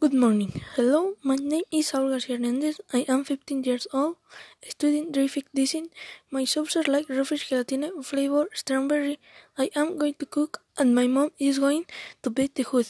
Good 0.00 0.14
morning. 0.14 0.62
Hello, 0.76 1.16
my 1.22 1.36
name 1.36 1.64
is 1.70 1.88
Saul 1.88 2.08
Garcia 2.08 2.36
Hernandez. 2.36 2.80
I 2.90 3.04
am 3.06 3.22
15 3.22 3.64
years 3.64 3.86
old, 3.92 4.16
studying 4.66 5.12
graphic 5.12 5.44
design. 5.54 5.88
My 6.30 6.46
are 6.56 6.84
like 6.92 7.10
refresh 7.10 7.50
gelatina 7.50 7.90
flavor 8.02 8.46
strawberry. 8.54 9.18
I 9.58 9.68
am 9.76 9.98
going 9.98 10.14
to 10.14 10.24
cook 10.24 10.62
and 10.78 10.94
my 10.94 11.06
mom 11.06 11.32
is 11.38 11.58
going 11.58 11.84
to 12.22 12.30
bake 12.30 12.54
the 12.54 12.62
hood. 12.62 12.86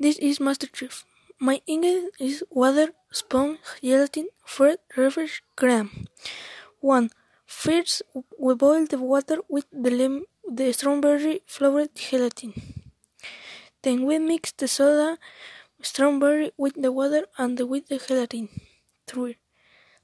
This 0.00 0.18
is 0.18 0.40
Master 0.40 0.66
Chef. 0.72 1.04
My 1.38 1.60
ingredient 1.68 2.14
is 2.18 2.42
water, 2.50 2.88
sponge, 3.12 3.60
gelatin, 3.80 4.26
fruit, 4.44 4.80
refresh, 4.96 5.40
cream. 5.54 6.08
1. 6.80 7.10
First, 7.46 8.02
we 8.36 8.56
boil 8.56 8.86
the 8.86 8.98
water 8.98 9.38
with 9.48 9.66
the, 9.70 9.90
lem- 9.90 10.26
the 10.50 10.72
strawberry 10.72 11.42
flavored 11.46 11.94
gelatin. 11.94 12.54
Then 13.82 14.04
we 14.04 14.18
mix 14.18 14.50
the 14.50 14.66
soda 14.66 15.18
strawberry 15.80 16.52
with 16.56 16.74
the 16.80 16.92
water 16.92 17.26
and 17.36 17.58
with 17.60 17.88
the 17.88 17.98
gelatin. 17.98 18.48
3. 19.06 19.36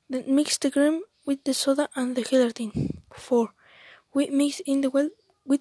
Then 0.09 0.25
mix 0.35 0.59
the 0.59 0.71
cream 0.71 1.03
with 1.27 1.45
the 1.45 1.55
soda 1.55 1.89
and 1.95 2.17
the 2.17 2.23
gelatin. 2.23 3.03
4. 3.13 3.49
We 4.15 4.29
mix 4.29 4.61
in 4.61 4.81
the 4.81 4.91
well 4.91 5.11
with 5.45 5.61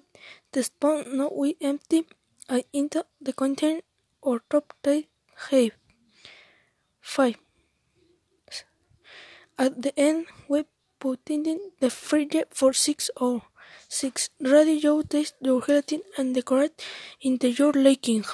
the 0.52 0.62
spoon. 0.62 1.16
Now 1.16 1.30
we 1.34 1.56
empty 1.60 2.04
it 2.48 2.66
into 2.72 3.04
the 3.20 3.32
container 3.32 3.80
or 4.22 4.42
top 4.50 4.74
tight 4.82 5.08
shape. 5.48 5.74
5. 7.00 7.36
At 9.58 9.82
the 9.82 9.98
end, 9.98 10.26
we 10.48 10.64
put 10.98 11.20
in 11.30 11.58
the 11.80 11.90
fridge 11.90 12.36
for 12.50 12.72
6 12.72 13.10
hours. 13.20 13.42
6. 13.88 14.30
Ready 14.40 14.72
you 14.72 15.02
taste 15.04 15.34
your 15.40 15.60
gelatin 15.60 16.02
and 16.18 16.34
decorate 16.34 16.82
into 17.20 17.50
your 17.50 17.72
liking. 17.72 18.24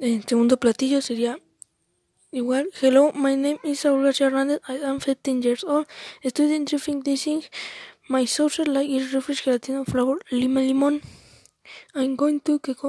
El 0.00 0.24
segundo 0.24 0.56
platillo 0.56 1.02
sería 1.02 1.38
igual. 2.32 2.70
Hello, 2.80 3.12
my 3.12 3.36
name 3.36 3.58
is 3.62 3.80
Saul 3.80 4.02
Garcia 4.02 4.28
Hernandez. 4.28 4.62
I 4.66 4.76
am 4.76 4.98
15 4.98 5.42
years 5.42 5.62
old. 5.62 5.86
Studying 6.24 6.64
drifting 6.64 7.02
design. 7.02 7.42
My 8.08 8.24
social 8.24 8.64
like 8.72 8.88
is 8.88 9.12
refresh 9.12 9.44
gelatina 9.44 9.84
flavor 9.84 10.18
lima 10.30 10.62
limon. 10.62 11.02
I'm 11.94 12.16
going 12.16 12.40
to 12.46 12.58
cook 12.60 12.82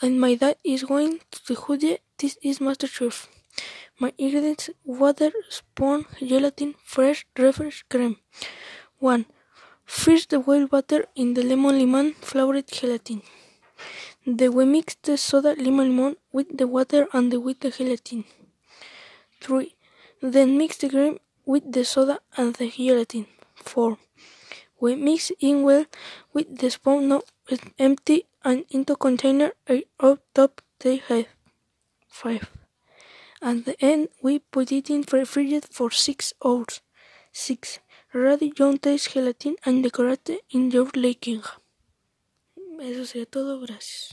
and 0.00 0.18
my 0.18 0.34
dad 0.34 0.56
is 0.64 0.84
going 0.84 1.20
to 1.30 1.54
the. 1.76 1.98
This 2.16 2.38
is 2.40 2.58
Master 2.58 2.86
Chef. 2.86 3.28
My 4.00 4.14
ingredients 4.16 4.70
water, 4.82 5.32
spoon, 5.50 6.06
gelatin, 6.24 6.74
fresh, 6.82 7.26
refresh, 7.36 7.84
cream. 7.90 8.16
1. 9.00 9.26
Freeze 9.84 10.24
the 10.24 10.40
whale 10.40 10.66
butter 10.66 11.04
in 11.14 11.34
the 11.34 11.42
lemon 11.42 11.78
lemon 11.78 12.14
flavored 12.14 12.66
gelatin. 12.68 13.20
Then 14.26 14.54
we 14.54 14.64
mix 14.64 14.96
the 15.02 15.16
soda 15.16 15.54
lemon 15.54 16.16
with 16.32 16.58
the 16.58 16.66
water 16.66 17.06
and 17.12 17.32
with 17.44 17.60
the 17.60 17.70
gelatin. 17.70 18.24
3. 19.40 19.72
Then 20.20 20.58
mix 20.58 20.78
the 20.78 20.88
cream 20.88 21.20
with 21.44 21.70
the 21.70 21.84
soda 21.84 22.18
and 22.36 22.52
the 22.54 22.68
gelatin. 22.68 23.26
4. 23.54 23.96
We 24.80 24.96
mix 24.96 25.30
in 25.38 25.62
well 25.62 25.86
with 26.32 26.58
the 26.58 26.70
spoon 26.70 27.08
now 27.08 27.22
empty 27.78 28.26
and 28.44 28.64
into 28.70 28.96
container 28.96 29.52
eh, 29.68 29.82
out 30.00 30.20
top 30.34 30.60
they 30.80 30.96
have. 31.08 31.26
5. 32.08 32.50
At 33.42 33.64
the 33.64 33.76
end 33.80 34.08
we 34.20 34.40
put 34.40 34.72
it 34.72 34.90
in 34.90 35.04
refrigerator 35.12 35.68
for 35.70 35.92
6 35.92 36.32
hours. 36.44 36.80
6. 37.32 37.78
Ready 38.12 38.50
John 38.50 38.78
taste 38.78 39.12
gelatin 39.12 39.54
and 39.64 39.84
decorate 39.84 40.40
in 40.50 40.70
your 40.72 40.90
liking. 40.94 41.42
Eso 42.80 43.06
sería 43.06 43.26
todo, 43.26 43.60
gracias. 43.60 44.04